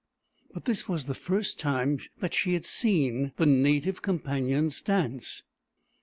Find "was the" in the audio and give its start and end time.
0.89-1.13